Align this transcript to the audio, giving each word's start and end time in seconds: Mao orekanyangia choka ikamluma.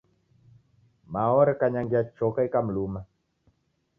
Mao 1.15 1.35
orekanyangia 1.41 2.01
choka 2.17 2.41
ikamluma. 2.47 2.99